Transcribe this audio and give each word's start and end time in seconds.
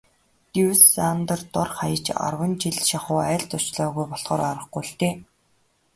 Дюссандер 0.53 1.41
дор 1.53 1.69
хаяж 1.77 2.05
арван 2.25 2.53
жил 2.61 2.77
шахуу 2.89 3.19
айлд 3.29 3.49
зочлоогүй 3.61 4.05
болохоор 4.09 4.41
аргагүй 4.51 4.83
л 4.89 4.93
дээ. 4.99 5.15